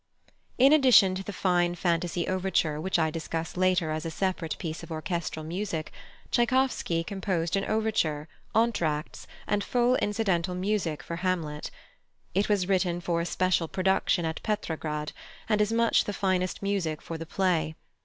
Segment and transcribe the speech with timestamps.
[0.57, 4.81] In addition to the fine "Fantasy Overture," which I discuss later as a separate piece
[4.81, 5.91] of orchestral music,
[6.31, 11.69] +Tschaikowsky+ composed an overture, entr'actes, and full incidental music for Hamlet.
[12.33, 15.11] It was written for a special production at Petrograd,
[15.47, 17.75] and is much the finest music for the play.